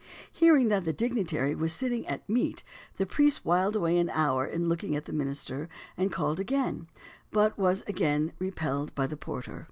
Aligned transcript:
Hearing 0.33 0.69
that 0.69 0.83
the 0.83 0.93
dignitary 0.93 1.53
was 1.53 1.71
sitting 1.73 2.07
at 2.07 2.27
meat 2.27 2.63
the 2.97 3.05
priest 3.05 3.45
whiled 3.45 3.75
away 3.75 3.99
an 3.99 4.09
hour 4.09 4.47
in 4.47 4.67
looking 4.67 4.95
at 4.95 5.05
the 5.05 5.13
minster, 5.13 5.69
and 5.95 6.11
called 6.11 6.39
again, 6.39 6.87
but 7.29 7.55
was 7.55 7.83
again 7.83 8.33
"repelled 8.39 8.95
by 8.95 9.05
the 9.05 9.15
porter." 9.15 9.59